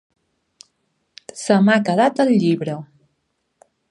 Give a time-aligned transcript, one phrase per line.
[1.41, 2.79] Se m'ha quedat el llibre.